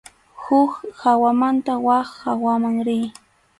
[0.43, 0.71] Huk
[1.01, 3.05] hawamanta wak hawaman riy.